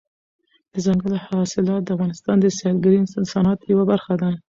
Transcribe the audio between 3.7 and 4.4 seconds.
یوه برخه ده.